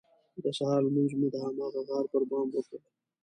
د 0.43 0.45
سهار 0.57 0.81
لمونځ 0.85 1.11
مو 1.19 1.27
د 1.33 1.35
هماغه 1.45 1.81
غار 1.87 2.05
پر 2.11 2.21
بام 2.29 2.47
وکړ. 2.53 2.79